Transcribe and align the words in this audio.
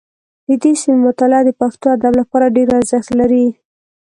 د 0.47 0.49
دې 0.61 0.71
سیمې 0.81 0.99
مطالعه 1.07 1.43
د 1.45 1.51
پښتو 1.61 1.85
ادب 1.95 2.13
لپاره 2.21 2.53
ډېر 2.55 2.67
ارزښت 2.79 3.09
لري 3.19 3.45